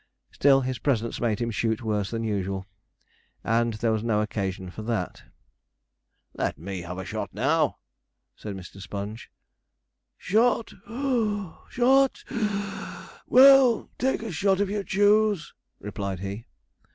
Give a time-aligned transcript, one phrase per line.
[0.31, 2.65] Still his presence made him shoot worse than usual,
[3.43, 5.21] and there was no occasion for that.
[6.33, 7.77] 'Let me have a shot now,'
[8.35, 8.81] said Mr.
[8.81, 9.29] Sponge.
[10.17, 16.47] 'Shot (puff) shot (wheeze); well, take a shot if you choose,' replied he.